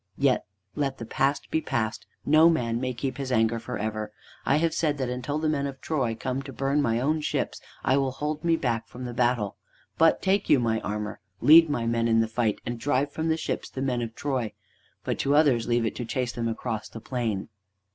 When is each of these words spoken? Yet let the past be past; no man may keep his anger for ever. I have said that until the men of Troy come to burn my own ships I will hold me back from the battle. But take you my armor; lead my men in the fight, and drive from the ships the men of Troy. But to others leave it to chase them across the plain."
Yet 0.17 0.45
let 0.73 0.97
the 0.97 1.05
past 1.05 1.51
be 1.51 1.61
past; 1.61 2.07
no 2.25 2.49
man 2.49 2.81
may 2.81 2.91
keep 2.91 3.17
his 3.19 3.31
anger 3.31 3.59
for 3.59 3.77
ever. 3.77 4.11
I 4.47 4.55
have 4.55 4.73
said 4.73 4.97
that 4.97 5.09
until 5.09 5.37
the 5.37 5.47
men 5.47 5.67
of 5.67 5.79
Troy 5.79 6.15
come 6.15 6.41
to 6.41 6.51
burn 6.51 6.81
my 6.81 6.99
own 6.99 7.21
ships 7.21 7.61
I 7.83 7.97
will 7.97 8.09
hold 8.13 8.43
me 8.43 8.55
back 8.55 8.87
from 8.87 9.05
the 9.05 9.13
battle. 9.13 9.57
But 9.99 10.19
take 10.19 10.49
you 10.49 10.59
my 10.59 10.79
armor; 10.79 11.19
lead 11.39 11.69
my 11.69 11.85
men 11.85 12.07
in 12.07 12.19
the 12.19 12.27
fight, 12.27 12.57
and 12.65 12.79
drive 12.79 13.11
from 13.11 13.27
the 13.27 13.37
ships 13.37 13.69
the 13.69 13.83
men 13.83 14.01
of 14.01 14.15
Troy. 14.15 14.53
But 15.03 15.19
to 15.19 15.35
others 15.35 15.67
leave 15.67 15.85
it 15.85 15.93
to 15.97 16.05
chase 16.05 16.31
them 16.31 16.47
across 16.47 16.89
the 16.89 16.99
plain." 16.99 17.49